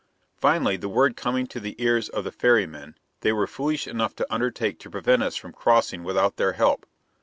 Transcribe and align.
Finally, 0.35 0.77
the 0.77 0.89
word 0.89 1.15
coming 1.15 1.45
to 1.45 1.59
the 1.59 1.75
ears 1.77 2.09
of 2.09 2.23
the 2.23 2.31
ferrymen, 2.31 2.95
they 3.19 3.31
were 3.31 3.45
foolish 3.45 3.85
enough 3.85 4.15
to 4.15 4.25
undertake 4.33 4.79
to 4.79 4.89
prevent 4.89 5.21
us 5.21 5.35
from 5.35 5.53
crossing 5.53 6.03
without 6.03 6.37
their 6.37 6.53
help. 6.53 6.87